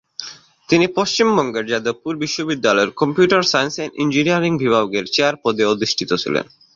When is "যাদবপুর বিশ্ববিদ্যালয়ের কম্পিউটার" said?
1.65-3.43